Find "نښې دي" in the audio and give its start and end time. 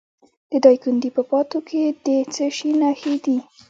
2.81-3.37